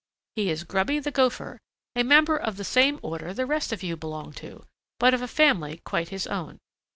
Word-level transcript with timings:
He 0.35 0.49
is 0.49 0.63
Grubby 0.63 0.97
the 0.97 1.11
Gopher, 1.11 1.59
a 1.95 2.03
member 2.03 2.35
of 2.35 2.57
the 2.57 2.63
same 2.63 2.99
order 3.03 3.35
the 3.35 3.45
rest 3.45 3.71
of 3.71 3.83
you 3.83 3.95
belong 3.95 4.33
to, 4.33 4.65
but 4.99 5.13
of 5.13 5.21
a 5.21 5.27
family 5.27 5.79
quite 5.85 6.09
his 6.09 6.25
own. 6.25 6.57